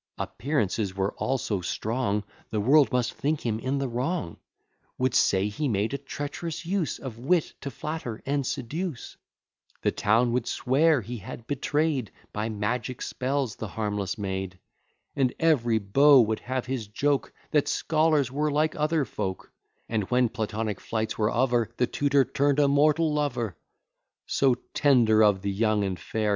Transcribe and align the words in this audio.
Appearances 0.17 0.95
were 0.97 1.13
all 1.17 1.37
so 1.37 1.61
strong, 1.61 2.23
The 2.49 2.59
world 2.59 2.91
must 2.91 3.13
think 3.13 3.45
him 3.45 3.59
in 3.59 3.77
the 3.77 3.87
wrong; 3.87 4.37
Would 4.97 5.13
say, 5.13 5.47
he 5.47 5.67
made 5.67 5.93
a 5.93 5.99
treacherous 5.99 6.65
use 6.65 6.97
Of 6.97 7.19
wit, 7.19 7.53
to 7.61 7.69
flatter 7.69 8.19
and 8.25 8.43
seduce; 8.43 9.15
The 9.83 9.91
town 9.91 10.31
would 10.31 10.47
swear, 10.47 11.01
he 11.01 11.17
had 11.17 11.45
betray'd 11.45 12.09
By 12.33 12.49
magic 12.49 13.03
spells 13.03 13.57
the 13.57 13.67
harmless 13.67 14.17
maid: 14.17 14.57
And 15.15 15.35
every 15.39 15.77
beau 15.77 16.19
would 16.21 16.39
have 16.39 16.65
his 16.65 16.87
joke, 16.87 17.31
That 17.51 17.67
scholars 17.67 18.31
were 18.31 18.49
like 18.49 18.75
other 18.75 19.05
folk; 19.05 19.51
And, 19.87 20.09
when 20.09 20.29
Platonic 20.29 20.81
flights 20.81 21.15
were 21.19 21.29
over, 21.29 21.69
The 21.77 21.85
tutor 21.85 22.25
turn'd 22.25 22.57
a 22.57 22.67
mortal 22.67 23.13
lover! 23.13 23.55
So 24.25 24.55
tender 24.73 25.23
of 25.23 25.43
the 25.43 25.51
young 25.51 25.83
and 25.83 25.99
fair! 25.99 26.29